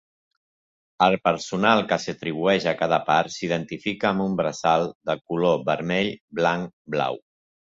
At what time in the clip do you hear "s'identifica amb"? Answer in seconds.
3.35-4.25